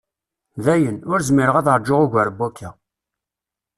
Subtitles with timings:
[0.65, 2.69] Dayen, ur zmireɣ ad rjuɣ ugar n wakka.